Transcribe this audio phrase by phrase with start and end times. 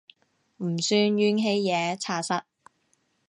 [0.57, 2.41] 唔算怨氣嘢查實